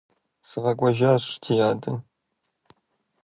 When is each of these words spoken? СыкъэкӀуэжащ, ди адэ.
СыкъэкӀуэжащ, 0.47 1.23
ди 1.41 1.53
адэ. 1.69 1.91